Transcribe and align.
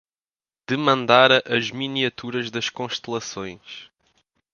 Demandara 0.67 1.43
as 1.45 1.69
miniaturas 1.69 2.49
das 2.49 2.69
constelações 2.71 3.91